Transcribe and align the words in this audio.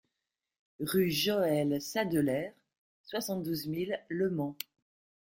Rue 0.79 1.11
Joël 1.11 1.79
Sadeler, 1.79 2.53
soixante-douze 3.03 3.67
mille 3.67 4.03
Le 4.09 4.31
Mans 4.31 4.57